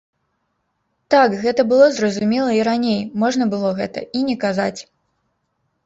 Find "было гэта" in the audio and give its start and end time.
3.55-3.99